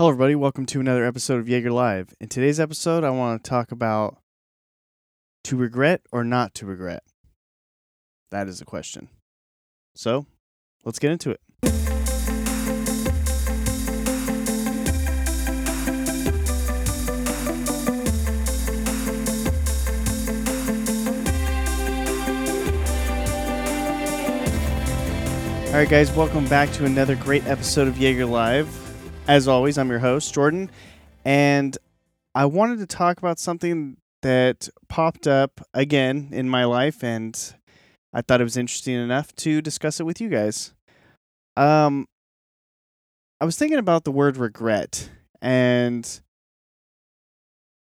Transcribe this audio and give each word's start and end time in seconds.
Hello, 0.00 0.08
everybody. 0.08 0.34
Welcome 0.34 0.64
to 0.64 0.80
another 0.80 1.04
episode 1.04 1.40
of 1.40 1.46
Jaeger 1.46 1.70
Live. 1.70 2.14
In 2.22 2.28
today's 2.30 2.58
episode, 2.58 3.04
I 3.04 3.10
want 3.10 3.44
to 3.44 3.50
talk 3.50 3.70
about 3.70 4.16
to 5.44 5.58
regret 5.58 6.00
or 6.10 6.24
not 6.24 6.54
to 6.54 6.64
regret. 6.64 7.02
That 8.30 8.48
is 8.48 8.60
the 8.60 8.64
question. 8.64 9.10
So, 9.94 10.24
let's 10.86 10.98
get 10.98 11.12
into 11.12 11.32
it. 11.32 11.40
All 25.66 25.74
right, 25.74 25.86
guys, 25.90 26.10
welcome 26.12 26.46
back 26.48 26.72
to 26.72 26.86
another 26.86 27.16
great 27.16 27.46
episode 27.46 27.86
of 27.86 27.98
Jaeger 27.98 28.24
Live. 28.24 28.79
As 29.30 29.46
always, 29.46 29.78
I'm 29.78 29.90
your 29.90 30.00
host, 30.00 30.34
Jordan, 30.34 30.72
and 31.24 31.78
I 32.34 32.46
wanted 32.46 32.80
to 32.80 32.86
talk 32.86 33.16
about 33.18 33.38
something 33.38 33.96
that 34.22 34.68
popped 34.88 35.28
up 35.28 35.60
again 35.72 36.30
in 36.32 36.48
my 36.48 36.64
life, 36.64 37.04
and 37.04 37.40
I 38.12 38.22
thought 38.22 38.40
it 38.40 38.42
was 38.42 38.56
interesting 38.56 38.96
enough 38.96 39.32
to 39.36 39.62
discuss 39.62 40.00
it 40.00 40.02
with 40.02 40.20
you 40.20 40.30
guys. 40.30 40.74
Um, 41.56 42.08
I 43.40 43.44
was 43.44 43.56
thinking 43.56 43.78
about 43.78 44.02
the 44.02 44.10
word 44.10 44.36
regret, 44.36 45.08
and 45.40 46.20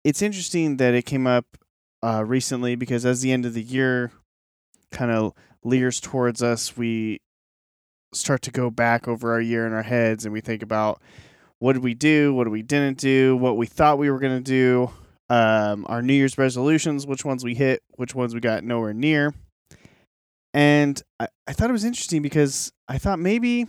it's 0.03 0.21
interesting 0.21 0.77
that 0.77 0.93
it 0.93 1.07
came 1.07 1.25
up 1.25 1.57
uh, 2.03 2.23
recently 2.23 2.75
because 2.75 3.07
as 3.07 3.21
the 3.21 3.31
end 3.31 3.47
of 3.47 3.55
the 3.55 3.63
year 3.63 4.11
kind 4.91 5.09
of 5.09 5.33
leers 5.63 5.99
towards 5.99 6.43
us, 6.43 6.77
we 6.77 7.21
start 8.13 8.41
to 8.43 8.51
go 8.51 8.69
back 8.69 9.07
over 9.07 9.31
our 9.33 9.41
year 9.41 9.65
in 9.67 9.73
our 9.73 9.83
heads 9.83 10.25
and 10.25 10.33
we 10.33 10.41
think 10.41 10.61
about 10.61 11.01
what 11.59 11.73
did 11.73 11.83
we 11.83 11.93
do, 11.93 12.33
what 12.33 12.43
did 12.45 12.51
we 12.51 12.61
didn't 12.61 12.97
do, 12.97 13.37
what 13.37 13.57
we 13.57 13.65
thought 13.65 13.97
we 13.97 14.11
were 14.11 14.19
going 14.19 14.43
to 14.43 14.51
do, 14.51 14.91
um, 15.29 15.85
our 15.87 16.01
New 16.01 16.13
Year's 16.13 16.37
resolutions, 16.37 17.07
which 17.07 17.23
ones 17.23 17.43
we 17.43 17.55
hit, 17.55 17.81
which 17.95 18.13
ones 18.13 18.33
we 18.33 18.41
got 18.41 18.63
nowhere 18.63 18.93
near. 18.93 19.33
And 20.53 21.01
I, 21.19 21.27
I 21.47 21.53
thought 21.53 21.69
it 21.69 21.73
was 21.73 21.85
interesting 21.85 22.21
because 22.21 22.71
I 22.87 22.97
thought 22.97 23.19
maybe 23.19 23.67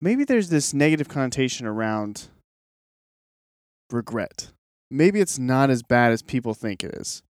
maybe 0.00 0.24
there's 0.24 0.50
this 0.50 0.72
negative 0.72 1.08
connotation 1.08 1.66
around 1.66 2.28
regret. 3.90 4.50
Maybe 4.90 5.20
it's 5.20 5.38
not 5.38 5.70
as 5.70 5.82
bad 5.82 6.12
as 6.12 6.22
people 6.22 6.54
think 6.54 6.84
it 6.84 6.94
is. 6.94 7.22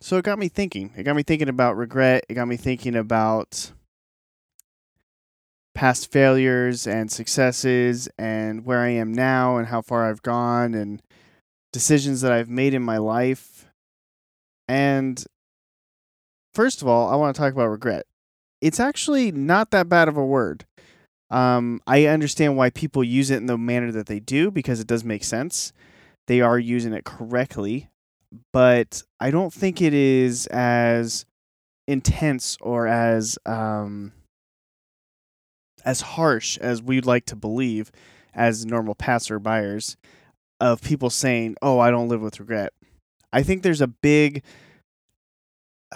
So 0.00 0.18
it 0.18 0.24
got 0.24 0.38
me 0.38 0.48
thinking. 0.48 0.92
It 0.96 1.04
got 1.04 1.16
me 1.16 1.22
thinking 1.22 1.48
about 1.48 1.76
regret. 1.76 2.24
It 2.28 2.34
got 2.34 2.48
me 2.48 2.56
thinking 2.56 2.94
about 2.94 3.72
past 5.74 6.10
failures 6.12 6.86
and 6.86 7.10
successes 7.10 8.08
and 8.18 8.64
where 8.64 8.80
I 8.80 8.90
am 8.90 9.12
now 9.12 9.56
and 9.56 9.68
how 9.68 9.82
far 9.82 10.08
I've 10.08 10.22
gone 10.22 10.74
and 10.74 11.02
decisions 11.72 12.20
that 12.20 12.32
I've 12.32 12.48
made 12.48 12.74
in 12.74 12.82
my 12.82 12.98
life. 12.98 13.66
And 14.68 15.22
first 16.52 16.80
of 16.80 16.88
all, 16.88 17.10
I 17.10 17.16
want 17.16 17.34
to 17.34 17.40
talk 17.40 17.52
about 17.52 17.68
regret. 17.68 18.06
It's 18.60 18.80
actually 18.80 19.32
not 19.32 19.70
that 19.72 19.88
bad 19.88 20.08
of 20.08 20.16
a 20.16 20.24
word. 20.24 20.64
Um, 21.30 21.80
I 21.86 22.06
understand 22.06 22.56
why 22.56 22.70
people 22.70 23.02
use 23.02 23.30
it 23.30 23.38
in 23.38 23.46
the 23.46 23.58
manner 23.58 23.90
that 23.90 24.06
they 24.06 24.20
do 24.20 24.50
because 24.50 24.78
it 24.78 24.86
does 24.86 25.02
make 25.02 25.24
sense. 25.24 25.72
They 26.28 26.40
are 26.40 26.58
using 26.58 26.92
it 26.92 27.04
correctly 27.04 27.88
but 28.52 29.02
I 29.20 29.30
don't 29.30 29.52
think 29.52 29.80
it 29.80 29.94
is 29.94 30.46
as 30.48 31.24
intense 31.86 32.56
or 32.60 32.86
as 32.86 33.38
um, 33.46 34.12
as 35.84 36.00
harsh 36.00 36.58
as 36.58 36.82
we'd 36.82 37.06
like 37.06 37.26
to 37.26 37.36
believe 37.36 37.92
as 38.34 38.64
normal 38.64 38.94
passer 38.94 39.38
buyers 39.38 39.96
of 40.60 40.82
people 40.82 41.10
saying, 41.10 41.56
"Oh, 41.62 41.78
I 41.78 41.90
don't 41.90 42.08
live 42.08 42.20
with 42.20 42.40
regret." 42.40 42.72
I 43.32 43.42
think 43.42 43.62
there's 43.62 43.80
a 43.80 43.86
big 43.86 44.42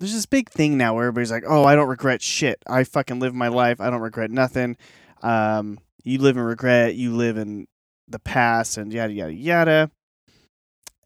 there's 0.00 0.12
this 0.12 0.26
big 0.26 0.50
thing 0.50 0.76
now 0.76 0.94
where 0.94 1.06
everybody's 1.06 1.30
like, 1.30 1.44
"Oh, 1.46 1.64
I 1.64 1.74
don't 1.74 1.88
regret 1.88 2.22
shit. 2.22 2.62
I 2.66 2.84
fucking 2.84 3.20
live 3.20 3.34
my 3.34 3.48
life. 3.48 3.80
I 3.80 3.90
don't 3.90 4.02
regret 4.02 4.30
nothing." 4.30 4.76
Um, 5.22 5.78
you 6.02 6.18
live 6.18 6.36
in 6.36 6.42
regret. 6.42 6.96
You 6.96 7.14
live 7.14 7.38
in 7.38 7.66
the 8.08 8.18
past, 8.18 8.76
and 8.76 8.92
yada 8.92 9.12
yada 9.12 9.32
yada 9.32 9.90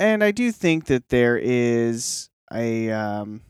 and 0.00 0.22
I 0.22 0.30
do 0.30 0.52
think 0.52 0.86
that 0.86 1.08
there 1.08 1.36
is 1.36 2.30
a 2.52 2.90
um, 2.90 3.42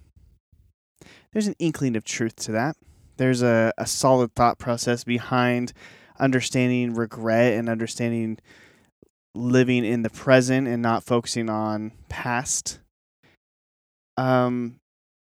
there's 1.33 1.47
an 1.47 1.57
inkling 1.59 1.97
of 1.97 2.05
truth 2.05 2.37
to 2.37 2.53
that. 2.53 2.77
There's 3.17 3.43
a, 3.43 3.73
a 3.77 3.87
solid 3.87 4.35
thought 4.35 4.59
process 4.59 5.05
behind 5.05 5.73
understanding 6.19 6.95
regret 6.95 7.55
and 7.55 7.69
understanding 7.69 8.39
living 9.35 9.85
in 9.85 10.03
the 10.03 10.11
present 10.11 10.67
and 10.67 10.83
not 10.83 11.05
focusing 11.05 11.49
on 11.49 11.93
past. 12.09 12.81
Um, 14.17 14.81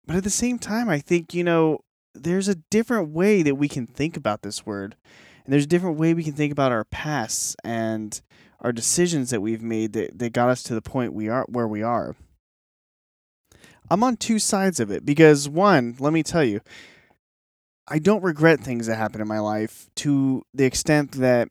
but 0.06 0.16
at 0.16 0.24
the 0.24 0.30
same 0.30 0.58
time, 0.58 0.90
I 0.90 1.00
think 1.00 1.34
you 1.34 1.44
know 1.44 1.80
there's 2.14 2.48
a 2.48 2.56
different 2.56 3.10
way 3.10 3.42
that 3.44 3.56
we 3.56 3.68
can 3.68 3.86
think 3.86 4.16
about 4.16 4.42
this 4.42 4.66
word, 4.66 4.96
and 5.44 5.52
there's 5.52 5.66
a 5.66 5.68
different 5.68 5.98
way 5.98 6.14
we 6.14 6.24
can 6.24 6.34
think 6.34 6.52
about 6.52 6.72
our 6.72 6.86
past 6.86 7.56
and 7.64 8.22
our 8.62 8.72
decisions 8.72 9.32
that 9.32 9.42
we've 9.42 9.64
made 9.64 9.94
that, 9.94 10.18
that 10.20 10.34
got 10.34 10.50
us 10.50 10.64
to 10.64 10.74
the 10.74 10.82
point 10.82 11.14
we 11.14 11.28
are 11.28 11.46
where 11.50 11.68
we 11.68 11.82
are. 11.82 12.16
I'm 13.90 14.04
on 14.04 14.16
two 14.16 14.40
sides 14.40 14.80
of 14.80 14.90
it 14.90 15.06
because 15.06 15.50
one, 15.50 15.96
let 16.00 16.14
me 16.14 16.24
tell 16.24 16.44
you, 16.44 16.62
I 17.88 18.00
don't 18.00 18.24
regret 18.24 18.62
things 18.62 18.88
that 18.88 18.96
happened 18.96 19.22
in 19.22 19.28
my 19.28 19.40
life 19.40 19.90
to 19.96 20.46
the 20.54 20.64
extent 20.64 21.14
that 21.14 21.50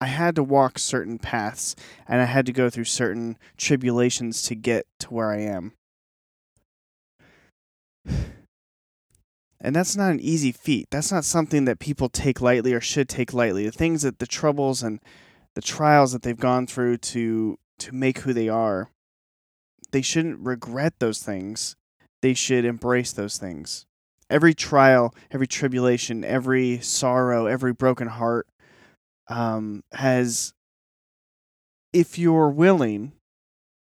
I 0.00 0.06
had 0.06 0.36
to 0.36 0.42
walk 0.42 0.78
certain 0.78 1.18
paths 1.18 1.76
and 2.08 2.22
I 2.22 2.24
had 2.24 2.46
to 2.46 2.52
go 2.52 2.70
through 2.70 2.84
certain 2.84 3.36
tribulations 3.58 4.40
to 4.42 4.54
get 4.54 4.86
to 5.00 5.08
where 5.08 5.30
I 5.30 5.40
am. 5.40 5.72
And 9.60 9.76
that's 9.76 9.96
not 9.96 10.10
an 10.10 10.20
easy 10.20 10.52
feat. 10.52 10.88
That's 10.90 11.12
not 11.12 11.24
something 11.24 11.66
that 11.66 11.78
people 11.78 12.08
take 12.08 12.40
lightly 12.40 12.72
or 12.72 12.80
should 12.80 13.08
take 13.08 13.34
lightly. 13.34 13.66
The 13.66 13.72
things 13.72 14.02
that 14.02 14.18
the 14.18 14.26
troubles 14.26 14.82
and 14.82 15.00
the 15.54 15.60
trials 15.60 16.12
that 16.12 16.22
they've 16.22 16.38
gone 16.38 16.66
through 16.66 16.98
to 16.98 17.58
to 17.80 17.94
make 17.94 18.20
who 18.20 18.32
they 18.32 18.48
are, 18.48 18.90
they 19.90 20.02
shouldn't 20.02 20.40
regret 20.40 20.94
those 20.98 21.22
things. 21.22 21.76
They 22.22 22.34
should 22.34 22.64
embrace 22.64 23.12
those 23.12 23.38
things. 23.38 23.86
Every 24.28 24.54
trial, 24.54 25.14
every 25.30 25.46
tribulation, 25.46 26.24
every 26.24 26.78
sorrow, 26.80 27.46
every 27.46 27.72
broken 27.72 28.08
heart 28.08 28.46
um, 29.28 29.82
has, 29.92 30.52
if 31.92 32.18
you're 32.18 32.50
willing, 32.50 33.12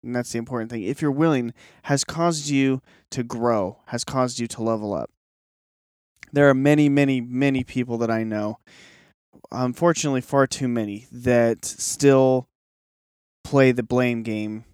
and 0.04 0.16
that's 0.16 0.32
the 0.32 0.40
important 0.40 0.72
thing, 0.72 0.84
if 0.84 1.02
you're 1.02 1.12
willing, 1.12 1.54
has 1.84 2.04
caused 2.04 2.48
you 2.50 2.82
to 3.12 3.24
grow, 3.24 3.80
has 3.88 4.04
caused 4.04 4.40
you 4.40 4.48
to 4.48 4.64
level 4.64 4.94
up. 4.94 5.12
There 6.32 6.50
are 6.50 6.54
many, 6.54 6.90
many, 6.90 7.22
many 7.22 7.64
people 7.64 7.98
that 8.00 8.12
I 8.12 8.24
know, 8.24 8.60
unfortunately, 9.52 10.22
far 10.22 10.48
too 10.48 10.68
many, 10.68 11.08
that 11.12 11.66
still 11.66 12.48
play 13.44 13.72
the 13.72 13.84
blame 13.84 14.24
game 14.24 14.66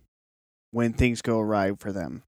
when 0.71 0.93
things 0.93 1.21
go 1.21 1.39
awry 1.39 1.73
for 1.77 1.91
them. 1.91 2.23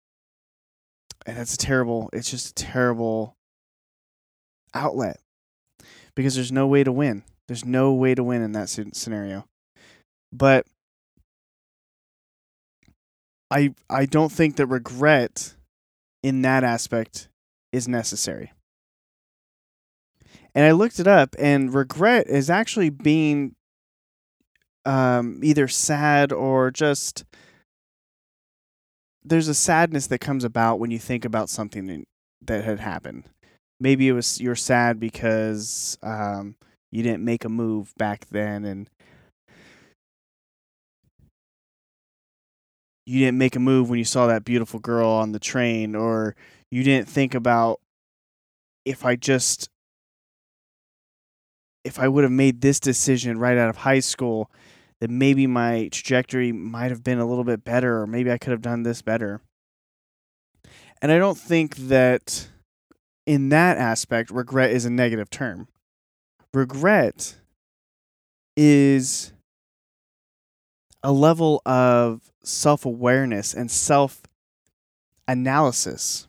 And 1.25 1.37
that's 1.37 1.55
a 1.55 1.57
terrible, 1.57 2.09
it's 2.13 2.31
just 2.31 2.51
a 2.51 2.53
terrible 2.53 3.35
outlet 4.73 5.19
because 6.15 6.35
there's 6.35 6.51
no 6.51 6.67
way 6.67 6.83
to 6.83 6.91
win. 6.91 7.23
There's 7.47 7.65
no 7.65 7.93
way 7.93 8.15
to 8.15 8.23
win 8.23 8.41
in 8.41 8.53
that 8.53 8.69
scenario. 8.69 9.45
But 10.31 10.65
I 13.49 13.73
I 13.89 14.05
don't 14.05 14.31
think 14.31 14.57
that 14.57 14.67
regret 14.67 15.55
in 16.23 16.41
that 16.41 16.63
aspect 16.63 17.29
is 17.71 17.87
necessary. 17.87 18.51
And 20.57 20.65
I 20.65 20.71
looked 20.71 20.99
it 20.99 21.05
up, 21.05 21.35
and 21.37 21.71
regret 21.71 22.25
is 22.25 22.49
actually 22.49 22.89
being 22.89 23.53
um, 24.87 25.39
either 25.43 25.67
sad 25.67 26.33
or 26.33 26.71
just 26.71 27.25
there's 29.23 29.49
a 29.49 29.53
sadness 29.53 30.07
that 30.07 30.17
comes 30.17 30.43
about 30.43 30.79
when 30.79 30.89
you 30.89 30.97
think 30.97 31.25
about 31.25 31.49
something 31.51 32.07
that 32.41 32.63
had 32.63 32.79
happened. 32.79 33.25
Maybe 33.79 34.07
it 34.07 34.13
was 34.13 34.41
you're 34.41 34.55
sad 34.55 34.99
because 34.99 35.95
um, 36.01 36.55
you 36.91 37.03
didn't 37.03 37.23
make 37.23 37.45
a 37.45 37.49
move 37.49 37.93
back 37.95 38.25
then, 38.31 38.65
and 38.65 38.89
you 43.05 43.19
didn't 43.19 43.37
make 43.37 43.55
a 43.55 43.59
move 43.59 43.91
when 43.91 43.99
you 43.99 44.05
saw 44.05 44.25
that 44.25 44.43
beautiful 44.43 44.79
girl 44.79 45.07
on 45.07 45.33
the 45.33 45.39
train, 45.39 45.93
or 45.93 46.35
you 46.71 46.81
didn't 46.81 47.07
think 47.07 47.35
about 47.35 47.79
if 48.85 49.05
I 49.05 49.15
just 49.15 49.69
if 51.87 51.99
I 51.99 52.09
would 52.09 52.25
have 52.25 52.31
made 52.33 52.59
this 52.59 52.81
decision 52.81 53.39
right 53.39 53.57
out 53.57 53.69
of 53.69 53.77
high 53.77 54.01
school, 54.01 54.51
then 54.99 55.17
maybe 55.17 55.47
my 55.47 55.87
trajectory 55.89 56.51
might 56.51 56.91
have 56.91 57.01
been 57.01 57.17
a 57.17 57.25
little 57.25 57.45
bit 57.45 57.63
better, 57.63 58.01
or 58.01 58.05
maybe 58.05 58.29
I 58.29 58.37
could 58.37 58.51
have 58.51 58.61
done 58.61 58.83
this 58.83 59.01
better. 59.01 59.39
And 61.01 61.11
I 61.11 61.17
don't 61.17 61.37
think 61.37 61.77
that 61.77 62.49
in 63.25 63.49
that 63.49 63.77
aspect, 63.77 64.31
regret 64.31 64.71
is 64.71 64.83
a 64.83 64.89
negative 64.89 65.29
term. 65.29 65.69
Regret 66.53 67.37
is 68.57 69.31
a 71.01 71.13
level 71.13 71.61
of 71.65 72.31
self 72.43 72.85
awareness 72.85 73.53
and 73.53 73.71
self 73.71 74.23
analysis. 75.25 76.27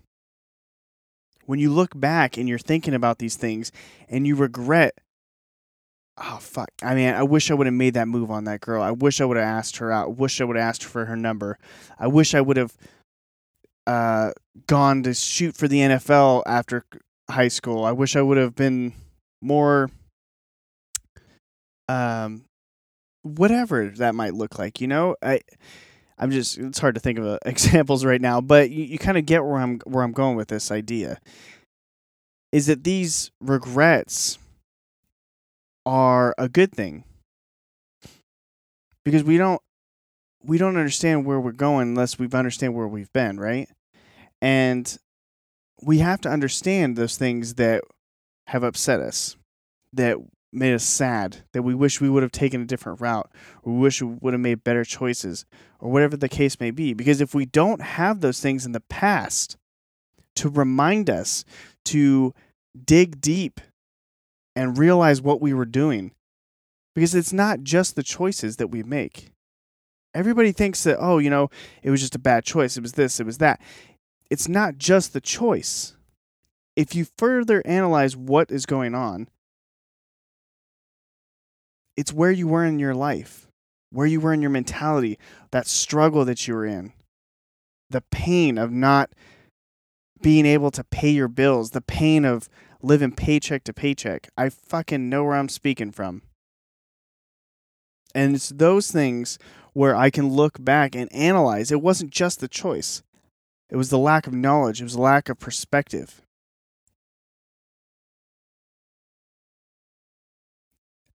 When 1.46 1.58
you 1.58 1.72
look 1.72 1.98
back 1.98 2.36
and 2.36 2.48
you're 2.48 2.58
thinking 2.58 2.94
about 2.94 3.18
these 3.18 3.34
things 3.34 3.72
and 4.08 4.24
you 4.24 4.36
regret, 4.36 4.94
oh, 6.20 6.38
fuck. 6.40 6.70
I 6.82 6.94
mean, 6.94 7.14
I 7.14 7.22
wish 7.22 7.50
I 7.50 7.54
would 7.54 7.66
have 7.66 7.74
made 7.74 7.94
that 7.94 8.08
move 8.08 8.30
on 8.30 8.44
that 8.44 8.60
girl. 8.60 8.82
I 8.82 8.90
wish 8.90 9.20
I 9.20 9.24
would 9.24 9.36
have 9.36 9.46
asked 9.46 9.78
her 9.78 9.92
out. 9.92 10.06
I 10.06 10.10
wish 10.10 10.40
I 10.40 10.44
would 10.44 10.56
have 10.56 10.64
asked 10.64 10.84
for 10.84 11.04
her 11.04 11.16
number. 11.16 11.58
I 11.98 12.06
wish 12.06 12.34
I 12.34 12.40
would 12.40 12.56
have 12.56 12.76
uh, 13.86 14.32
gone 14.66 15.02
to 15.04 15.14
shoot 15.14 15.56
for 15.56 15.68
the 15.68 15.78
NFL 15.78 16.42
after 16.46 16.84
high 17.30 17.48
school. 17.48 17.84
I 17.84 17.92
wish 17.92 18.16
I 18.16 18.22
would 18.22 18.38
have 18.38 18.54
been 18.54 18.92
more 19.40 19.88
um 21.88 22.44
whatever 23.22 23.88
that 23.88 24.14
might 24.14 24.34
look 24.34 24.58
like, 24.58 24.80
you 24.80 24.86
know? 24.86 25.16
I 25.22 25.40
I'm 26.18 26.30
just 26.30 26.58
it's 26.58 26.78
hard 26.78 26.94
to 26.96 27.00
think 27.00 27.18
of 27.18 27.26
uh, 27.26 27.38
examples 27.46 28.04
right 28.04 28.20
now, 28.20 28.40
but 28.40 28.70
you, 28.70 28.84
you 28.84 28.98
kind 28.98 29.18
of 29.18 29.26
get 29.26 29.44
where 29.44 29.58
I'm 29.58 29.78
where 29.80 30.04
I'm 30.04 30.12
going 30.12 30.36
with 30.36 30.48
this 30.48 30.70
idea. 30.70 31.20
Is 32.50 32.66
that 32.66 32.84
these 32.84 33.30
regrets 33.40 34.38
are 35.88 36.34
a 36.36 36.50
good 36.50 36.70
thing. 36.70 37.02
Because 39.06 39.24
we 39.24 39.38
don't 39.38 39.62
we 40.44 40.58
don't 40.58 40.76
understand 40.76 41.24
where 41.24 41.40
we're 41.40 41.50
going 41.50 41.88
unless 41.88 42.18
we 42.18 42.28
understand 42.30 42.74
where 42.74 42.86
we've 42.86 43.12
been, 43.14 43.40
right? 43.40 43.68
And 44.42 44.96
we 45.82 45.98
have 45.98 46.20
to 46.20 46.28
understand 46.28 46.96
those 46.96 47.16
things 47.16 47.54
that 47.54 47.82
have 48.48 48.62
upset 48.62 49.00
us, 49.00 49.36
that 49.94 50.18
made 50.52 50.74
us 50.74 50.84
sad, 50.84 51.38
that 51.52 51.62
we 51.62 51.74
wish 51.74 52.00
we 52.00 52.10
would 52.10 52.22
have 52.22 52.32
taken 52.32 52.60
a 52.60 52.66
different 52.66 53.00
route, 53.00 53.30
or 53.62 53.72
we 53.72 53.78
wish 53.80 54.02
we 54.02 54.14
would 54.20 54.34
have 54.34 54.40
made 54.40 54.62
better 54.62 54.84
choices, 54.84 55.46
or 55.80 55.90
whatever 55.90 56.16
the 56.16 56.28
case 56.28 56.60
may 56.60 56.70
be. 56.70 56.92
Because 56.92 57.22
if 57.22 57.34
we 57.34 57.46
don't 57.46 57.80
have 57.80 58.20
those 58.20 58.40
things 58.40 58.66
in 58.66 58.72
the 58.72 58.82
past 58.88 59.56
to 60.36 60.50
remind 60.50 61.08
us 61.08 61.44
to 61.86 62.34
dig 62.84 63.20
deep 63.22 63.60
and 64.58 64.76
realize 64.76 65.22
what 65.22 65.40
we 65.40 65.54
were 65.54 65.64
doing, 65.64 66.10
because 66.92 67.14
it's 67.14 67.32
not 67.32 67.62
just 67.62 67.94
the 67.94 68.02
choices 68.02 68.56
that 68.56 68.66
we 68.66 68.82
make. 68.82 69.30
Everybody 70.14 70.50
thinks 70.50 70.82
that, 70.82 70.98
oh, 70.98 71.18
you 71.18 71.30
know, 71.30 71.48
it 71.84 71.90
was 71.90 72.00
just 72.00 72.16
a 72.16 72.18
bad 72.18 72.44
choice. 72.44 72.76
It 72.76 72.80
was 72.80 72.94
this, 72.94 73.20
it 73.20 73.26
was 73.26 73.38
that 73.38 73.60
it's 74.28 74.48
not 74.48 74.76
just 74.76 75.12
the 75.12 75.20
choice. 75.20 75.94
If 76.74 76.96
you 76.96 77.06
further 77.16 77.62
analyze 77.64 78.16
what 78.16 78.50
is 78.50 78.66
going 78.66 78.96
on, 78.96 79.28
it's 81.96 82.12
where 82.12 82.32
you 82.32 82.48
were 82.48 82.64
in 82.64 82.80
your 82.80 82.96
life, 82.96 83.46
where 83.92 84.08
you 84.08 84.20
were 84.20 84.32
in 84.32 84.42
your 84.42 84.50
mentality, 84.50 85.20
that 85.52 85.68
struggle 85.68 86.24
that 86.24 86.48
you 86.48 86.54
were 86.54 86.66
in, 86.66 86.92
the 87.90 88.02
pain 88.10 88.58
of 88.58 88.72
not 88.72 89.10
being 90.20 90.46
able 90.46 90.72
to 90.72 90.82
pay 90.82 91.10
your 91.10 91.28
bills, 91.28 91.70
the 91.70 91.80
pain 91.80 92.24
of 92.24 92.48
living 92.82 93.12
paycheck 93.12 93.64
to 93.64 93.72
paycheck. 93.72 94.28
I 94.36 94.48
fucking 94.48 95.08
know 95.08 95.24
where 95.24 95.36
I'm 95.36 95.48
speaking 95.48 95.90
from. 95.90 96.22
And 98.14 98.34
it's 98.34 98.48
those 98.48 98.90
things 98.90 99.38
where 99.72 99.94
I 99.94 100.10
can 100.10 100.28
look 100.28 100.62
back 100.62 100.94
and 100.94 101.12
analyze. 101.12 101.70
It 101.70 101.82
wasn't 101.82 102.10
just 102.10 102.40
the 102.40 102.48
choice. 102.48 103.02
It 103.70 103.76
was 103.76 103.90
the 103.90 103.98
lack 103.98 104.26
of 104.26 104.32
knowledge, 104.32 104.80
it 104.80 104.84
was 104.84 104.94
the 104.94 105.00
lack 105.00 105.28
of 105.28 105.38
perspective. 105.38 106.22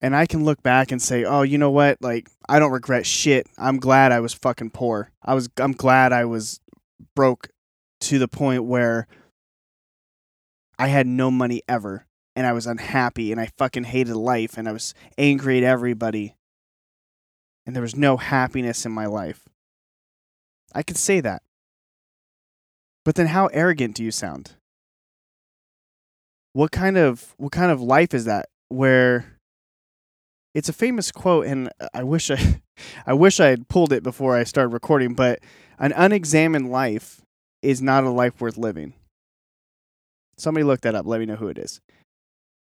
And 0.01 0.15
I 0.15 0.25
can 0.25 0.43
look 0.43 0.61
back 0.61 0.91
and 0.91 1.01
say, 1.01 1.23
"Oh, 1.23 1.43
you 1.43 1.57
know 1.57 1.71
what? 1.71 1.97
Like 2.01 2.29
I 2.49 2.59
don't 2.59 2.73
regret 2.73 3.05
shit. 3.05 3.47
I'm 3.57 3.79
glad 3.79 4.11
I 4.11 4.19
was 4.19 4.33
fucking 4.33 4.71
poor. 4.71 5.11
I 5.23 5.33
was 5.33 5.49
I'm 5.57 5.71
glad 5.71 6.11
I 6.11 6.25
was 6.25 6.59
broke 7.15 7.47
to 8.01 8.19
the 8.19 8.27
point 8.27 8.65
where 8.65 9.07
I 10.77 10.87
had 10.87 11.07
no 11.07 11.29
money 11.29 11.61
ever 11.67 12.05
and 12.35 12.47
I 12.47 12.53
was 12.53 12.67
unhappy 12.67 13.31
and 13.31 13.39
I 13.39 13.49
fucking 13.57 13.85
hated 13.85 14.15
life 14.15 14.57
and 14.57 14.67
I 14.67 14.71
was 14.71 14.93
angry 15.17 15.57
at 15.57 15.63
everybody. 15.63 16.35
And 17.65 17.75
there 17.75 17.83
was 17.83 17.95
no 17.95 18.17
happiness 18.17 18.85
in 18.85 18.91
my 18.91 19.05
life. 19.05 19.47
I 20.73 20.83
could 20.83 20.97
say 20.97 21.21
that. 21.21 21.43
But 23.05 23.15
then 23.15 23.27
how 23.27 23.47
arrogant 23.47 23.95
do 23.95 24.03
you 24.03 24.11
sound? 24.11 24.53
What 26.53 26.71
kind 26.71 26.97
of 26.97 27.33
what 27.37 27.51
kind 27.51 27.71
of 27.71 27.81
life 27.81 28.13
is 28.13 28.25
that 28.25 28.49
where 28.69 29.39
it's 30.53 30.69
a 30.69 30.73
famous 30.73 31.11
quote 31.11 31.47
and 31.47 31.69
I 31.93 32.03
wish 32.03 32.29
I 32.31 32.61
I 33.05 33.13
wish 33.13 33.39
I 33.39 33.47
had 33.47 33.67
pulled 33.67 33.93
it 33.93 34.03
before 34.03 34.35
I 34.35 34.43
started 34.43 34.69
recording, 34.69 35.13
but 35.13 35.39
an 35.79 35.93
unexamined 35.95 36.71
life 36.71 37.21
is 37.61 37.81
not 37.81 38.03
a 38.03 38.09
life 38.09 38.41
worth 38.41 38.57
living. 38.57 38.93
Somebody 40.37 40.63
look 40.63 40.81
that 40.81 40.95
up, 40.95 41.05
let 41.05 41.19
me 41.19 41.25
know 41.25 41.35
who 41.35 41.47
it 41.47 41.57
is. 41.57 41.79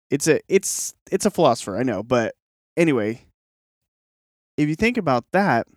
It's 0.10 0.28
a 0.28 0.40
it's 0.48 0.96
it's 1.12 1.26
a 1.26 1.32
philosopher, 1.32 1.78
I 1.78 1.84
know, 1.84 2.02
but 2.02 2.36
anyway, 2.78 3.26
if 4.56 4.70
you 4.70 4.76
think 4.76 4.98
about 4.98 5.26
that 5.34 5.68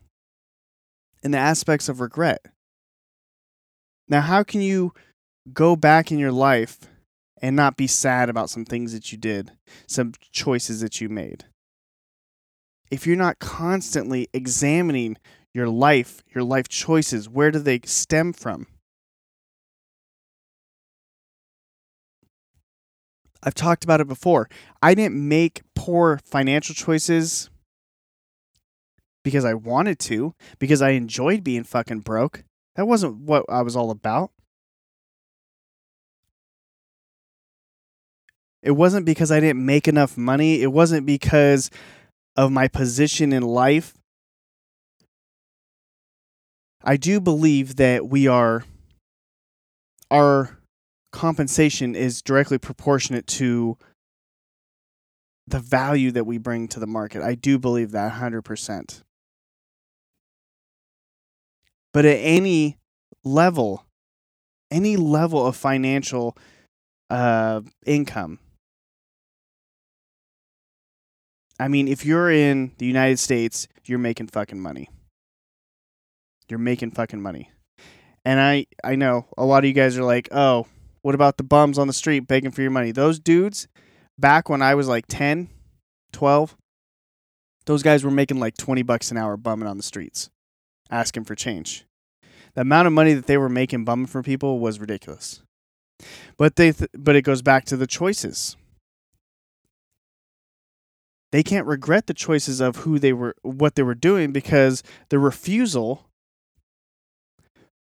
in 1.23 1.33
the 1.33 1.39
aspects 1.39 1.89
of 1.89 2.01
regret, 2.01 2.41
now, 4.11 4.21
how 4.21 4.43
can 4.43 4.61
you 4.61 4.93
go 5.53 5.77
back 5.77 6.11
in 6.11 6.19
your 6.19 6.33
life 6.33 6.81
and 7.41 7.55
not 7.55 7.77
be 7.77 7.87
sad 7.87 8.29
about 8.29 8.51
some 8.51 8.65
things 8.65 8.93
that 8.93 9.13
you 9.13 9.17
did, 9.17 9.53
some 9.87 10.13
choices 10.33 10.81
that 10.81 11.01
you 11.01 11.09
made? 11.09 11.45
If 12.91 13.07
you're 13.07 13.17
not 13.17 13.39
constantly 13.39 14.29
examining 14.35 15.17
your 15.55 15.69
life, 15.69 16.25
your 16.35 16.43
life 16.43 16.69
choices, 16.69 17.29
where 17.29 17.53
do 17.53 17.61
they 17.61 17.81
stem 17.85 18.33
from? 18.33 18.67
I've 23.43 23.55
talked 23.55 23.85
about 23.85 24.01
it 24.01 24.09
before. 24.09 24.49
I 24.83 24.95
didn't 24.95 25.17
make 25.29 25.63
poor 25.75 26.21
financial 26.25 26.75
choices 26.75 27.49
because 29.25 29.45
I 29.45 29.55
wanted 29.55 29.99
to, 30.01 30.35
because 30.59 30.83
I 30.83 30.91
enjoyed 30.91 31.43
being 31.45 31.65
fucking 31.65 32.01
broke. 32.01 32.45
That 32.77 32.87
wasn't 32.87 33.17
what 33.17 33.45
I 33.49 33.63
was 33.63 33.77
all 33.77 33.91
about. 33.91 34.31
It 38.63 38.73
wasn't 38.73 39.07
because 39.07 39.33
I 39.33 39.41
didn't 39.41 39.65
make 39.65 39.89
enough 39.89 40.19
money. 40.19 40.61
It 40.63 40.71
wasn't 40.71 41.07
because 41.07 41.71
of 42.37 42.53
my 42.53 42.69
position 42.69 43.33
in 43.33 43.43
life. 43.43 43.95
I 46.83 46.97
do 46.97 47.21
believe 47.21 47.77
that 47.77 48.07
we 48.09 48.27
are, 48.27 48.65
our 50.11 50.60
compensation 51.13 51.95
is 51.95 52.23
directly 52.23 52.59
proportionate 52.59 53.27
to 53.27 53.77
the 55.47 55.59
value 55.59 56.11
that 56.13 56.25
we 56.25 56.39
bring 56.39 56.69
to 56.69 56.81
the 56.81 56.87
market. 56.87 57.23
I 57.23 57.35
do 57.35 57.59
believe 57.59 57.91
that 57.91 58.13
100%. 58.13 59.03
But 61.93 62.05
at 62.05 62.19
any 62.19 62.77
level, 63.25 63.85
any 64.71 64.97
level 64.97 65.45
of 65.45 65.57
financial 65.57 66.37
uh, 67.09 67.63
income, 67.85 68.39
I 71.59 71.69
mean, 71.69 71.89
if 71.89 72.07
you're 72.07 72.31
in 72.31 72.73
the 72.79 72.87
United 72.87 73.19
States, 73.19 73.69
you're 73.85 73.99
making 73.99 74.29
fucking 74.29 74.61
money. 74.61 74.89
You're 76.49 76.59
making 76.59 76.93
fucking 76.93 77.21
money. 77.21 77.51
And 78.25 78.41
I, 78.41 78.67
I 78.85 78.95
know 78.97 79.27
a 79.37 79.45
lot 79.45 79.65
of 79.65 79.69
you 79.69 79.75
guys 79.75 79.99
are 79.99 80.05
like, 80.05 80.29
oh, 80.31 80.67
what 81.03 81.15
about 81.15 81.37
the 81.37 81.45
bums 81.45 81.79
on 81.79 81.87
the 81.87 81.93
street 81.93 82.21
begging 82.21 82.51
for 82.51 82.63
your 82.63 82.71
money? 82.71 82.93
Those 82.93 83.19
dudes, 83.19 83.69
back 84.19 84.49
when 84.49 84.63
I 84.63 84.75
was 84.75 84.89
like 84.89 85.07
10, 85.09 85.49
12, 86.13 86.57
those 87.67 87.83
guys 87.83 88.05
were 88.05 88.11
making 88.11 88.41
like 88.41 88.57
20 88.57 88.83
bucks 88.83 89.11
an 89.11 89.17
hour 89.17 89.37
bumming 89.37 89.69
on 89.69 89.77
the 89.77 89.83
streets 89.83 90.31
asking 90.91 91.25
for 91.25 91.35
change. 91.35 91.87
The 92.55 92.63
amount 92.63 92.87
of 92.87 92.93
money 92.93 93.15
that 93.15 93.27
they 93.27 93.39
were 93.39 93.49
making 93.49 93.85
bumming 93.85 94.07
for 94.07 94.23
people 94.23 94.59
was 94.59 94.81
ridiculous. 94.81 95.43
But 96.37 96.57
they 96.57 96.73
th- 96.73 96.91
but 96.97 97.15
it 97.15 97.23
goes 97.23 97.43
back 97.43 97.65
to 97.67 97.77
the 97.77 97.87
choices. 97.87 98.57
They 101.31 101.43
can't 101.43 101.67
regret 101.67 102.07
the 102.07 102.15
choices 102.15 102.61
of 102.61 102.77
who 102.77 102.99
they 102.99 103.13
were 103.13 103.37
what 103.43 103.77
they 103.77 103.83
were 103.83 103.95
doing 103.95 104.33
because 104.33 104.83
the 105.11 105.19
refusal 105.19 106.07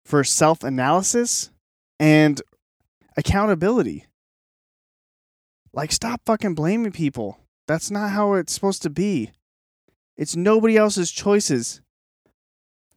for 0.05 0.25
self-analysis 0.25 1.51
and 2.01 2.43
accountability. 3.19 4.07
Like 5.75 5.93
stop 5.93 6.23
fucking 6.25 6.55
blaming 6.55 6.93
people. 6.93 7.39
That's 7.67 7.91
not 7.91 8.11
how 8.11 8.35
it's 8.35 8.55
supposed 8.55 8.83
to 8.83 8.91
be. 8.91 9.33
It's 10.17 10.37
nobody 10.37 10.77
else's 10.77 11.11
choices. 11.11 11.83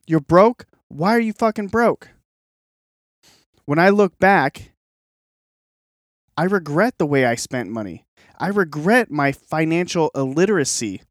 You're 0.07 0.21
broke? 0.21 0.65
Why 0.87 1.15
are 1.15 1.19
you 1.19 1.33
fucking 1.33 1.67
broke? 1.67 2.09
When 3.65 3.79
I 3.79 3.89
look 3.89 4.17
back, 4.19 4.71
I 6.37 6.43
regret 6.43 6.97
the 6.97 7.05
way 7.05 7.25
I 7.25 7.35
spent 7.35 7.69
money. 7.69 8.05
I 8.39 8.47
regret 8.47 9.11
my 9.11 9.31
financial 9.31 10.11
illiteracy, 10.15 11.01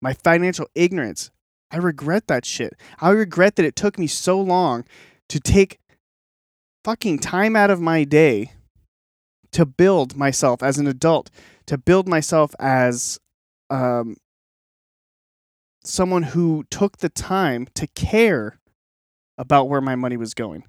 my 0.00 0.14
financial 0.14 0.66
ignorance. 0.74 1.30
I 1.70 1.78
regret 1.78 2.28
that 2.28 2.44
shit. 2.44 2.74
I 3.00 3.10
regret 3.10 3.56
that 3.56 3.66
it 3.66 3.76
took 3.76 3.98
me 3.98 4.06
so 4.06 4.40
long 4.40 4.84
to 5.28 5.40
take 5.40 5.80
fucking 6.84 7.18
time 7.18 7.56
out 7.56 7.70
of 7.70 7.80
my 7.80 8.04
day 8.04 8.52
to 9.50 9.64
build 9.64 10.16
myself 10.16 10.62
as 10.62 10.78
an 10.78 10.86
adult, 10.86 11.30
to 11.66 11.78
build 11.78 12.06
myself 12.06 12.54
as 12.60 13.18
um, 13.70 14.16
someone 15.82 16.22
who 16.22 16.64
took 16.70 16.98
the 16.98 17.08
time 17.08 17.66
to 17.74 17.86
care 17.88 18.60
about 19.38 19.68
where 19.68 19.80
my 19.80 19.96
money 19.96 20.16
was 20.16 20.34
going. 20.34 20.64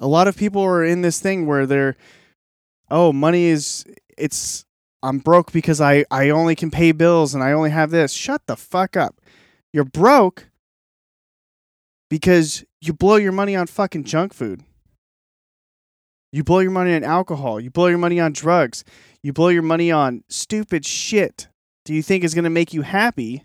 A 0.00 0.06
lot 0.06 0.28
of 0.28 0.36
people 0.36 0.62
are 0.62 0.84
in 0.84 1.02
this 1.02 1.20
thing 1.20 1.46
where 1.46 1.66
they're, 1.66 1.96
oh, 2.90 3.12
money 3.12 3.44
is, 3.46 3.84
it's, 4.16 4.64
I'm 5.02 5.18
broke 5.18 5.52
because 5.52 5.80
I, 5.80 6.04
I 6.10 6.30
only 6.30 6.54
can 6.54 6.70
pay 6.70 6.92
bills 6.92 7.34
and 7.34 7.42
I 7.42 7.52
only 7.52 7.70
have 7.70 7.90
this. 7.90 8.12
Shut 8.12 8.46
the 8.46 8.56
fuck 8.56 8.96
up. 8.96 9.20
You're 9.72 9.84
broke 9.84 10.47
because 12.08 12.64
you 12.80 12.92
blow 12.92 13.16
your 13.16 13.32
money 13.32 13.56
on 13.56 13.66
fucking 13.66 14.04
junk 14.04 14.32
food. 14.32 14.62
You 16.32 16.44
blow 16.44 16.58
your 16.58 16.70
money 16.70 16.94
on 16.94 17.04
alcohol. 17.04 17.58
You 17.60 17.70
blow 17.70 17.86
your 17.86 17.98
money 17.98 18.20
on 18.20 18.32
drugs. 18.32 18.84
You 19.22 19.32
blow 19.32 19.48
your 19.48 19.62
money 19.62 19.90
on 19.90 20.24
stupid 20.28 20.84
shit 20.84 21.48
do 21.88 21.94
you 21.94 22.02
think 22.02 22.22
is 22.22 22.34
going 22.34 22.44
to 22.44 22.50
make 22.50 22.74
you 22.74 22.82
happy 22.82 23.44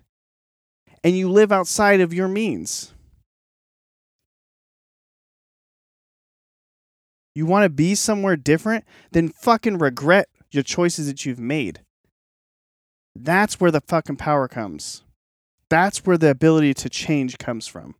and 1.02 1.16
you 1.16 1.30
live 1.30 1.50
outside 1.50 2.02
of 2.02 2.12
your 2.12 2.28
means. 2.28 2.92
You 7.34 7.46
want 7.46 7.62
to 7.62 7.70
be 7.70 7.94
somewhere 7.94 8.36
different? 8.36 8.84
Then 9.12 9.30
fucking 9.30 9.78
regret 9.78 10.28
your 10.50 10.62
choices 10.62 11.06
that 11.06 11.24
you've 11.24 11.40
made. 11.40 11.80
That's 13.16 13.58
where 13.58 13.70
the 13.70 13.80
fucking 13.80 14.16
power 14.16 14.46
comes. 14.46 15.02
That's 15.70 16.04
where 16.04 16.18
the 16.18 16.28
ability 16.28 16.74
to 16.74 16.90
change 16.90 17.38
comes 17.38 17.66
from. 17.66 17.94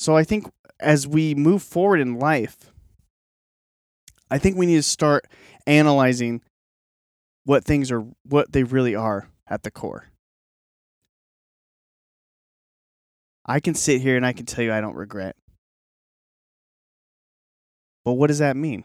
So 0.00 0.16
I 0.16 0.24
think 0.24 0.50
as 0.80 1.06
we 1.06 1.34
move 1.34 1.62
forward 1.62 2.00
in 2.00 2.18
life, 2.18 2.72
I 4.30 4.38
think 4.38 4.56
we 4.56 4.64
need 4.64 4.76
to 4.76 4.82
start 4.82 5.26
analyzing 5.66 6.40
what 7.44 7.66
things 7.66 7.92
are 7.92 8.06
what 8.24 8.50
they 8.52 8.62
really 8.62 8.94
are 8.94 9.28
at 9.46 9.62
the 9.62 9.70
core. 9.70 10.06
I 13.44 13.60
can 13.60 13.74
sit 13.74 14.00
here 14.00 14.16
and 14.16 14.24
I 14.24 14.32
can 14.32 14.46
tell 14.46 14.64
you 14.64 14.72
I 14.72 14.80
don't 14.80 14.96
regret. 14.96 15.36
But 18.02 18.14
what 18.14 18.28
does 18.28 18.38
that 18.38 18.56
mean? 18.56 18.84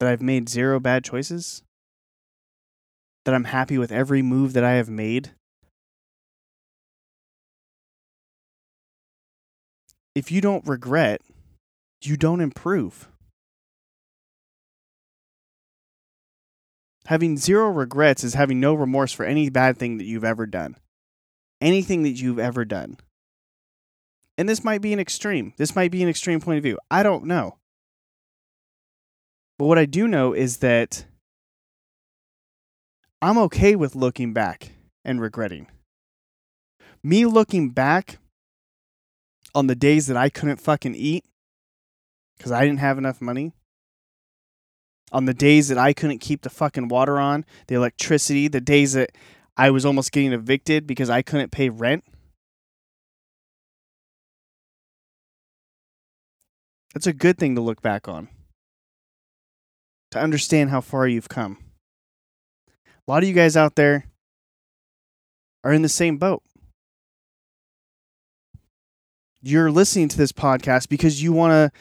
That 0.00 0.08
I've 0.08 0.22
made 0.22 0.48
zero 0.48 0.80
bad 0.80 1.04
choices? 1.04 1.62
That 3.24 3.34
I'm 3.36 3.44
happy 3.44 3.78
with 3.78 3.92
every 3.92 4.22
move 4.22 4.54
that 4.54 4.64
I 4.64 4.72
have 4.72 4.90
made? 4.90 5.30
If 10.14 10.32
you 10.32 10.40
don't 10.40 10.66
regret, 10.66 11.20
you 12.02 12.16
don't 12.16 12.40
improve. 12.40 13.08
Having 17.06 17.38
zero 17.38 17.70
regrets 17.70 18.24
is 18.24 18.34
having 18.34 18.60
no 18.60 18.74
remorse 18.74 19.12
for 19.12 19.24
any 19.24 19.50
bad 19.50 19.76
thing 19.76 19.98
that 19.98 20.04
you've 20.04 20.24
ever 20.24 20.46
done. 20.46 20.76
Anything 21.60 22.02
that 22.04 22.20
you've 22.20 22.38
ever 22.38 22.64
done. 22.64 22.98
And 24.38 24.48
this 24.48 24.64
might 24.64 24.80
be 24.80 24.92
an 24.92 25.00
extreme. 25.00 25.52
This 25.58 25.76
might 25.76 25.90
be 25.90 26.02
an 26.02 26.08
extreme 26.08 26.40
point 26.40 26.58
of 26.58 26.62
view. 26.62 26.78
I 26.90 27.02
don't 27.02 27.24
know. 27.24 27.58
But 29.58 29.66
what 29.66 29.78
I 29.78 29.84
do 29.84 30.08
know 30.08 30.32
is 30.32 30.58
that 30.58 31.04
I'm 33.20 33.36
okay 33.38 33.76
with 33.76 33.94
looking 33.94 34.32
back 34.32 34.72
and 35.04 35.20
regretting. 35.20 35.66
Me 37.02 37.26
looking 37.26 37.70
back 37.70 38.18
on 39.54 39.66
the 39.66 39.74
days 39.74 40.06
that 40.06 40.16
I 40.16 40.28
couldn't 40.28 40.60
fucking 40.60 40.94
eat 40.94 41.24
because 42.36 42.52
I 42.52 42.64
didn't 42.64 42.80
have 42.80 42.96
enough 42.96 43.20
money, 43.20 43.52
on 45.12 45.24
the 45.24 45.34
days 45.34 45.68
that 45.68 45.78
I 45.78 45.92
couldn't 45.92 46.20
keep 46.20 46.42
the 46.42 46.50
fucking 46.50 46.88
water 46.88 47.18
on, 47.18 47.44
the 47.66 47.74
electricity, 47.74 48.48
the 48.48 48.60
days 48.60 48.92
that 48.94 49.10
I 49.56 49.70
was 49.70 49.84
almost 49.84 50.12
getting 50.12 50.32
evicted 50.32 50.86
because 50.86 51.10
I 51.10 51.22
couldn't 51.22 51.50
pay 51.50 51.68
rent. 51.68 52.04
That's 56.94 57.06
a 57.06 57.12
good 57.12 57.38
thing 57.38 57.54
to 57.54 57.60
look 57.60 57.82
back 57.82 58.08
on. 58.08 58.28
To 60.12 60.18
understand 60.18 60.70
how 60.70 60.80
far 60.80 61.06
you've 61.06 61.28
come. 61.28 61.58
A 63.06 63.10
lot 63.10 63.22
of 63.22 63.28
you 63.28 63.34
guys 63.34 63.56
out 63.56 63.76
there 63.76 64.06
are 65.62 65.72
in 65.72 65.82
the 65.82 65.88
same 65.88 66.16
boat. 66.16 66.42
You're 69.42 69.70
listening 69.70 70.08
to 70.08 70.18
this 70.18 70.32
podcast 70.32 70.88
because 70.88 71.22
you 71.22 71.32
want 71.32 71.52
to 71.52 71.78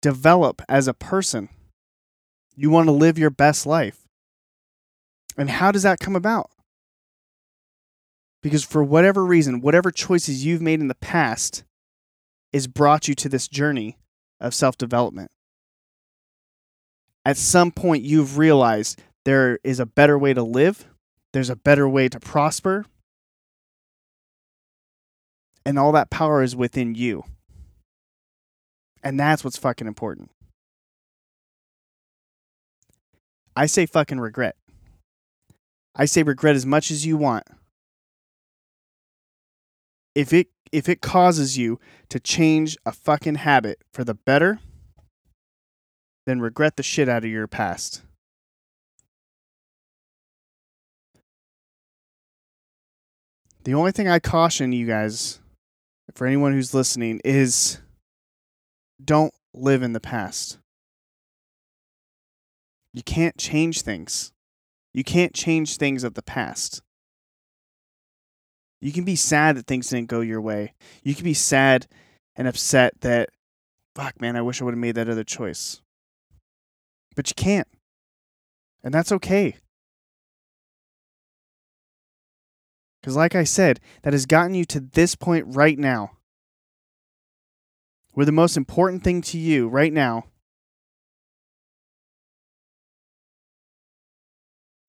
develop 0.00 0.62
as 0.68 0.88
a 0.88 0.94
person. 0.94 1.50
You 2.54 2.70
want 2.70 2.86
to 2.86 2.92
live 2.92 3.18
your 3.18 3.30
best 3.30 3.66
life. 3.66 4.06
And 5.36 5.50
how 5.50 5.72
does 5.72 5.82
that 5.82 6.00
come 6.00 6.16
about? 6.16 6.50
Because 8.42 8.64
for 8.64 8.82
whatever 8.82 9.26
reason, 9.26 9.60
whatever 9.60 9.90
choices 9.90 10.44
you've 10.44 10.62
made 10.62 10.80
in 10.80 10.88
the 10.88 10.94
past 10.94 11.64
is 12.52 12.66
brought 12.66 13.08
you 13.08 13.14
to 13.16 13.28
this 13.28 13.48
journey 13.48 13.98
of 14.40 14.54
self 14.54 14.78
development. 14.78 15.30
At 17.26 17.36
some 17.36 17.72
point, 17.72 18.04
you've 18.04 18.38
realized 18.38 19.02
there 19.24 19.58
is 19.64 19.80
a 19.80 19.86
better 19.86 20.18
way 20.18 20.32
to 20.32 20.42
live, 20.42 20.86
there's 21.32 21.50
a 21.50 21.56
better 21.56 21.88
way 21.88 22.08
to 22.08 22.20
prosper, 22.20 22.86
and 25.66 25.80
all 25.80 25.90
that 25.92 26.10
power 26.10 26.44
is 26.44 26.54
within 26.54 26.94
you. 26.94 27.24
And 29.02 29.18
that's 29.18 29.42
what's 29.42 29.58
fucking 29.58 29.88
important. 29.88 30.30
I 33.56 33.66
say 33.66 33.84
fucking 33.84 34.20
regret. 34.20 34.54
I 35.96 36.04
say 36.04 36.22
regret 36.22 36.54
as 36.54 36.64
much 36.64 36.90
as 36.90 37.04
you 37.04 37.16
want. 37.16 37.44
If 40.14 40.32
it 40.32 40.48
if 40.72 40.88
it 40.88 41.00
causes 41.00 41.58
you 41.58 41.80
to 42.10 42.20
change 42.20 42.76
a 42.86 42.92
fucking 42.92 43.36
habit 43.36 43.82
for 43.92 44.04
the 44.04 44.14
better, 44.14 44.60
then 46.26 46.40
regret 46.40 46.76
the 46.76 46.82
shit 46.82 47.08
out 47.08 47.24
of 47.24 47.30
your 47.30 47.46
past. 47.46 48.02
The 53.64 53.74
only 53.74 53.90
thing 53.90 54.06
I 54.06 54.20
caution 54.20 54.72
you 54.72 54.86
guys, 54.86 55.40
for 56.14 56.26
anyone 56.26 56.52
who's 56.52 56.74
listening, 56.74 57.20
is 57.24 57.78
don't 59.04 59.34
live 59.52 59.82
in 59.82 59.92
the 59.92 60.00
past. 60.00 60.58
You 62.92 63.02
can't 63.02 63.36
change 63.36 63.82
things. 63.82 64.32
You 64.94 65.04
can't 65.04 65.34
change 65.34 65.76
things 65.76 66.04
of 66.04 66.14
the 66.14 66.22
past. 66.22 66.80
You 68.80 68.92
can 68.92 69.04
be 69.04 69.16
sad 69.16 69.56
that 69.56 69.66
things 69.66 69.88
didn't 69.88 70.08
go 70.08 70.20
your 70.20 70.40
way. 70.40 70.72
You 71.02 71.14
can 71.14 71.24
be 71.24 71.34
sad 71.34 71.86
and 72.34 72.46
upset 72.46 73.00
that, 73.00 73.30
fuck, 73.94 74.20
man, 74.20 74.36
I 74.36 74.42
wish 74.42 74.60
I 74.60 74.64
would 74.64 74.74
have 74.74 74.78
made 74.78 74.94
that 74.94 75.08
other 75.08 75.24
choice. 75.24 75.82
But 77.14 77.28
you 77.28 77.34
can't. 77.34 77.68
And 78.82 78.94
that's 78.94 79.12
okay. 79.12 79.56
Because, 83.06 83.16
like 83.16 83.36
I 83.36 83.44
said, 83.44 83.78
that 84.02 84.14
has 84.14 84.26
gotten 84.26 84.54
you 84.54 84.64
to 84.64 84.80
this 84.80 85.14
point 85.14 85.44
right 85.46 85.78
now. 85.78 86.16
Where 88.10 88.26
the 88.26 88.32
most 88.32 88.56
important 88.56 89.04
thing 89.04 89.22
to 89.22 89.38
you 89.38 89.68
right 89.68 89.92
now 89.92 90.24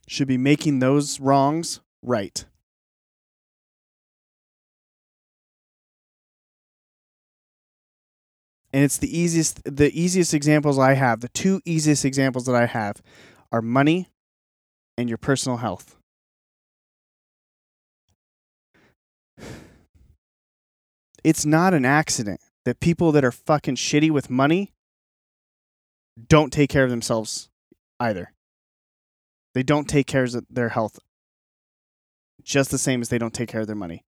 should 0.08 0.28
be 0.28 0.36
making 0.36 0.80
those 0.80 1.20
wrongs 1.20 1.80
right. 2.02 2.44
And 8.74 8.84
it's 8.84 8.98
the 8.98 9.16
easiest 9.16 9.62
the 9.64 9.92
easiest 9.94 10.34
examples 10.34 10.80
I 10.80 10.96
have, 10.96 11.20
the 11.20 11.30
two 11.30 11.62
easiest 11.66 12.04
examples 12.04 12.48
that 12.48 12.56
I 12.56 12.66
have 12.66 13.04
are 13.52 13.62
money 13.62 14.08
and 14.98 15.08
your 15.08 15.20
personal 15.20 15.58
health. 15.58 15.97
It's 21.27 21.46
not 21.46 21.74
an 21.74 21.84
accident 21.84 22.39
that 22.63 22.79
people 22.79 23.12
that 23.12 23.25
are 23.25 23.34
fucking 23.34 23.75
shitty 23.75 24.10
with 24.10 24.29
money 24.29 24.72
don't 26.29 26.53
take 26.53 26.69
care 26.69 26.86
of 26.86 26.89
themselves 26.89 27.50
either. 28.00 28.31
They 29.53 29.62
don't 29.62 29.89
take 29.89 30.07
care 30.07 30.24
of 30.24 30.46
their 30.50 30.69
health 30.69 31.00
just 32.41 32.72
the 32.72 32.77
same 32.77 33.01
as 33.01 33.10
they 33.10 33.17
don't 33.17 33.34
take 33.34 33.50
care 33.50 33.60
of 33.60 33.67
their 33.67 33.75
money. 33.75 34.05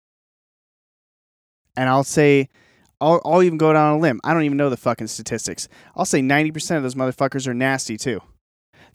And 1.75 1.89
I'll 1.89 2.05
say, 2.05 2.47
I'll, 3.01 3.19
I'll 3.25 3.43
even 3.43 3.57
go 3.57 3.73
down 3.73 3.97
a 3.97 3.99
limb. 3.99 4.21
I 4.23 4.33
don't 4.33 4.43
even 4.43 4.57
know 4.57 4.69
the 4.69 4.77
fucking 4.77 5.07
statistics. 5.07 5.67
I'll 5.97 6.05
say 6.05 6.21
90% 6.21 6.77
of 6.77 6.83
those 6.83 6.95
motherfuckers 6.95 7.47
are 7.47 7.53
nasty 7.53 7.97
too. 7.97 8.21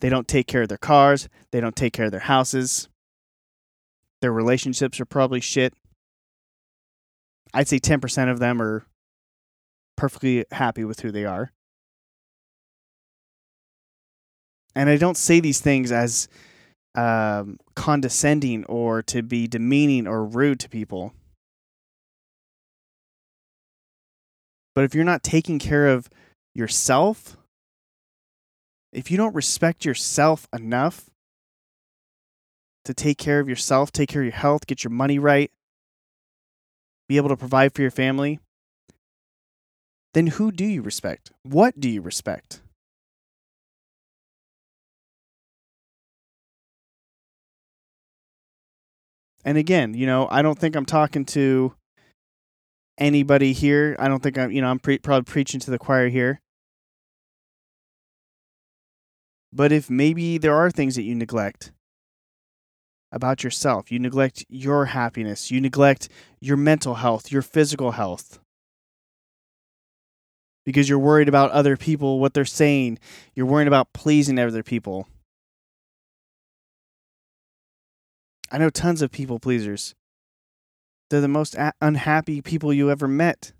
They 0.00 0.08
don't 0.08 0.26
take 0.26 0.46
care 0.46 0.62
of 0.62 0.70
their 0.70 0.78
cars, 0.78 1.28
they 1.50 1.60
don't 1.60 1.76
take 1.76 1.92
care 1.92 2.06
of 2.06 2.10
their 2.10 2.20
houses. 2.20 2.88
Their 4.22 4.32
relationships 4.32 4.98
are 4.98 5.04
probably 5.04 5.42
shit. 5.42 5.74
I'd 7.54 7.68
say 7.68 7.78
10% 7.78 8.30
of 8.30 8.40
them 8.40 8.61
are 8.61 8.84
perfectly 9.96 10.44
happy 10.50 10.84
with 10.84 11.00
who 11.00 11.12
they 11.12 11.25
are. 11.25 11.52
And 14.75 14.90
I 14.90 14.96
don't 14.96 15.16
say 15.16 15.38
these 15.38 15.61
things 15.61 15.92
as 15.92 16.26
um, 16.96 17.58
condescending 17.76 18.64
or 18.64 19.02
to 19.04 19.23
be 19.23 19.46
demeaning 19.46 20.08
or 20.08 20.25
rude 20.25 20.58
to 20.61 20.68
people. 20.68 21.12
But 24.75 24.82
if 24.82 24.92
you're 24.92 25.04
not 25.04 25.23
taking 25.23 25.61
care 25.61 25.87
of 25.87 26.11
yourself, 26.56 27.37
if 28.92 29.12
you 29.12 29.16
don't 29.16 29.34
respect 29.34 29.84
yourself 29.84 30.49
enough 30.52 31.08
to 32.84 32.92
take 32.92 33.18
care 33.18 33.38
of 33.38 33.49
yourself, 33.49 33.92
take 33.92 34.08
care 34.08 34.23
of 34.23 34.26
your 34.26 34.34
health, 34.34 34.66
get 34.66 34.82
your 34.82 34.90
money 34.90 35.20
right, 35.20 35.52
be 37.08 37.16
able 37.16 37.28
to 37.28 37.37
provide 37.37 37.75
for 37.75 37.82
your 37.82 37.90
family, 37.90 38.40
then 40.14 40.28
who 40.28 40.52
do 40.52 40.64
you 40.64 40.82
respect? 40.82 41.32
What 41.42 41.78
do 41.78 41.88
you 41.88 42.00
respect? 42.00 42.61
And 49.44 49.58
again, 49.58 49.92
you 49.92 50.06
know, 50.06 50.26
I 50.30 50.40
don't 50.40 50.58
think 50.58 50.75
I'm 50.75 50.87
talking 50.87 51.26
to 51.26 51.75
anybody 52.96 53.52
here. 53.52 53.94
I 53.99 54.08
don't 54.08 54.23
think 54.23 54.38
I'm, 54.38 54.50
you 54.50 54.62
know, 54.62 54.68
I'm 54.68 54.78
pre- 54.78 54.99
probably 54.99 55.30
preaching 55.30 55.61
to 55.61 55.70
the 55.70 55.78
choir 55.78 56.08
here. 56.08 56.40
But 59.52 59.70
if 59.70 59.90
maybe 59.90 60.38
there 60.38 60.54
are 60.54 60.70
things 60.70 60.96
that 60.96 61.02
you 61.02 61.14
neglect 61.14 61.73
about 63.14 63.44
yourself, 63.44 63.92
you 63.92 63.99
neglect 63.99 64.44
your 64.49 64.87
happiness, 64.87 65.50
you 65.50 65.61
neglect 65.61 66.09
your 66.40 66.56
mental 66.56 66.97
health, 66.97 67.30
your 67.30 67.42
physical 67.42 67.92
health, 67.92 68.40
because 70.66 70.88
you're 70.88 70.99
worried 70.99 71.28
about 71.28 71.50
other 71.52 71.76
people, 71.76 72.18
what 72.18 72.35
they're 72.35 72.44
saying, 72.44 72.99
you're 73.35 73.47
worried 73.47 73.68
about 73.68 73.92
pleasing 73.92 74.38
other 74.38 74.62
people. 74.62 75.06
I 78.50 78.59
know 78.59 78.71
tons 78.71 79.00
of 79.00 79.11
people 79.11 79.38
pleasers. 79.38 79.94
They're 81.11 81.21
the 81.21 81.28
most 81.28 81.54
a- 81.54 81.73
unhappy 81.80 82.40
people 82.42 82.73
you 82.73 82.90
ever 82.90 83.09
met. 83.09 83.52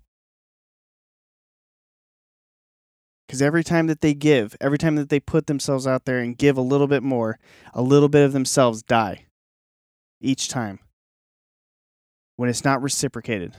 Because 3.27 3.41
every 3.41 3.63
time 3.63 3.87
that 3.87 4.01
they 4.01 4.13
give, 4.13 4.55
every 4.61 4.77
time 4.77 4.95
that 4.95 5.09
they 5.09 5.19
put 5.19 5.47
themselves 5.47 5.87
out 5.87 6.05
there 6.05 6.19
and 6.19 6.37
give 6.37 6.57
a 6.57 6.61
little 6.61 6.87
bit 6.87 7.03
more, 7.03 7.39
a 7.73 7.81
little 7.81 8.09
bit 8.09 8.23
of 8.23 8.33
themselves 8.33 8.83
die. 8.83 9.25
Each 10.25 10.47
time. 10.47 10.79
When 12.35 12.49
it's 12.49 12.65
not 12.65 12.81
reciprocated. 12.81 13.53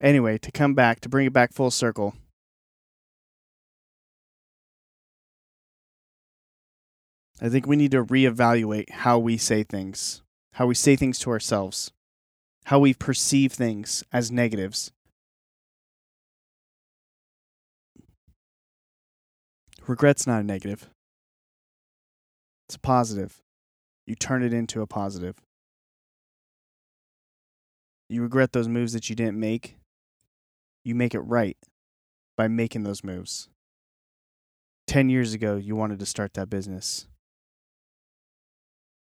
Anyway, 0.00 0.38
to 0.38 0.50
come 0.50 0.72
back, 0.72 1.00
to 1.00 1.10
bring 1.10 1.26
it 1.26 1.32
back 1.34 1.52
full 1.52 1.70
circle. 1.70 2.14
I 7.38 7.50
think 7.50 7.66
we 7.66 7.76
need 7.76 7.90
to 7.90 8.02
reevaluate 8.02 8.88
how 8.88 9.18
we 9.18 9.36
say 9.36 9.62
things, 9.62 10.22
how 10.54 10.66
we 10.66 10.74
say 10.74 10.96
things 10.96 11.18
to 11.18 11.30
ourselves, 11.30 11.92
how 12.64 12.78
we 12.78 12.94
perceive 12.94 13.52
things 13.52 14.04
as 14.10 14.32
negatives. 14.32 14.90
Regret's 19.86 20.26
not 20.26 20.40
a 20.40 20.44
negative, 20.44 20.88
it's 22.68 22.76
a 22.76 22.80
positive. 22.80 23.42
You 24.06 24.14
turn 24.14 24.42
it 24.42 24.52
into 24.52 24.82
a 24.82 24.86
positive. 24.86 25.36
You 28.08 28.22
regret 28.22 28.52
those 28.52 28.68
moves 28.68 28.92
that 28.92 29.08
you 29.08 29.16
didn't 29.16 29.40
make, 29.40 29.76
you 30.84 30.94
make 30.94 31.14
it 31.14 31.20
right 31.20 31.56
by 32.36 32.48
making 32.48 32.82
those 32.82 33.02
moves. 33.02 33.48
10 34.86 35.08
years 35.08 35.32
ago, 35.32 35.56
you 35.56 35.74
wanted 35.74 35.98
to 35.98 36.06
start 36.06 36.34
that 36.34 36.50
business. 36.50 37.06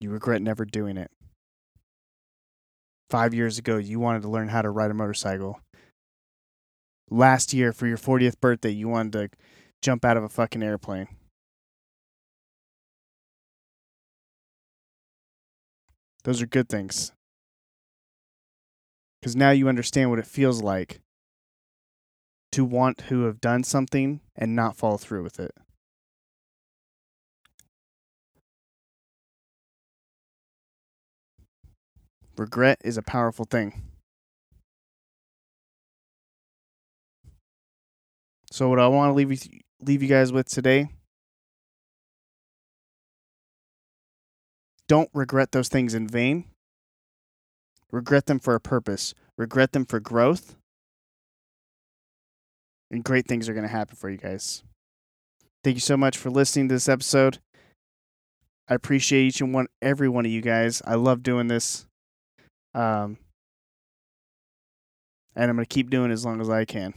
You 0.02 0.10
regret 0.10 0.41
never 0.41 0.65
doing 0.65 0.98
it. 0.98 1.12
Five 3.10 3.34
years 3.34 3.58
ago, 3.58 3.78
you 3.78 4.00
wanted 4.00 4.22
to 4.24 4.30
learn 4.30 4.50
how 4.50 4.62
to 4.62 4.69
ride 4.69 4.91
a 4.91 4.93
motorcycle. 4.93 5.60
Last 7.10 7.54
year, 7.54 7.74
for 7.74 7.88
your 7.88 7.98
40th 7.98 8.39
birthday, 8.39 8.69
you 8.69 8.88
wanted 8.88 9.13
to 9.13 9.38
jump 9.82 10.06
out 10.06 10.17
of 10.17 10.24
a 10.24 10.30
fucking 10.30 10.62
airplane. 10.62 11.08
Those 16.23 16.41
are 16.41 16.47
good 16.47 16.69
things. 16.69 17.12
Because 19.21 19.36
now 19.36 19.51
you 19.51 19.67
understand 19.67 20.10
what 20.10 20.19
it 20.19 20.27
feels 20.27 20.62
like 20.62 21.01
to 22.51 22.65
want 22.65 22.97
to 23.10 23.23
have 23.23 23.41
done 23.41 23.63
something 23.63 24.21
and 24.36 24.55
not 24.55 24.75
follow 24.75 24.97
through 24.97 25.23
with 25.23 25.39
it. 25.39 25.51
Regret 32.38 32.79
is 32.84 32.97
a 32.97 33.01
powerful 33.01 33.45
thing. 33.45 33.82
So 38.51 38.69
what 38.69 38.79
I 38.79 38.88
want 38.88 39.10
to 39.10 39.13
leave 39.13 39.32
you 39.32 39.60
leave 39.82 40.01
you 40.01 40.10
guys 40.10 40.32
with 40.32 40.49
today 40.49 40.89
don't 44.89 45.10
regret 45.13 45.54
those 45.54 45.69
things 45.69 45.93
in 45.93 46.08
vain. 46.08 46.45
Regret 47.91 48.25
them 48.25 48.39
for 48.39 48.56
a 48.56 48.60
purpose. 48.60 49.13
Regret 49.38 49.71
them 49.71 49.86
for 49.86 50.02
growth. 50.02 50.56
And 52.91 53.04
great 53.04 53.28
things 53.28 53.47
are 53.47 53.54
going 53.54 53.65
to 53.65 53.71
happen 53.71 53.95
for 53.95 54.10
you 54.10 54.17
guys. 54.17 54.63
Thank 55.63 55.75
you 55.75 55.82
so 55.82 55.95
much 55.95 56.17
for 56.17 56.30
listening 56.30 56.67
to 56.69 56.75
this 56.75 56.89
episode. 56.89 57.38
I 58.67 58.73
appreciate 58.73 59.28
each 59.28 59.41
and 59.41 59.54
one 59.54 59.67
every 59.82 60.10
one 60.10 60.25
of 60.25 60.32
you 60.32 60.41
guys. 60.41 60.82
I 60.86 60.95
love 60.95 61.23
doing 61.23 61.47
this. 61.47 61.86
Um, 62.73 63.17
and 65.36 65.49
I'm 65.49 65.56
going 65.56 65.65
to 65.65 65.73
keep 65.73 65.89
doing 65.89 66.12
as 66.12 66.25
long 66.25 66.41
as 66.41 66.49
I 66.49 66.65
can. 66.65 66.93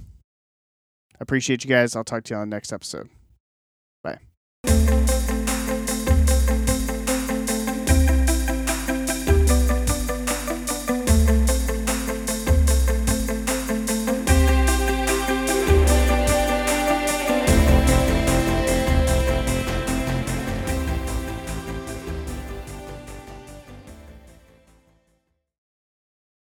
I 1.14 1.18
appreciate 1.20 1.62
you 1.62 1.68
guys. 1.68 1.94
I'll 1.94 2.04
talk 2.04 2.24
to 2.24 2.34
you 2.34 2.40
on 2.40 2.48
the 2.48 2.56
next 2.56 2.72
episode. 2.72 3.10
Bye. 4.02 4.18